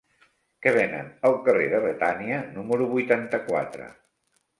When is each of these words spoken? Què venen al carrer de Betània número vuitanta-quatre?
Què 0.65 0.71
venen 0.77 1.11
al 1.29 1.35
carrer 1.47 1.67
de 1.73 1.81
Betània 1.83 2.39
número 2.55 2.87
vuitanta-quatre? 2.95 3.91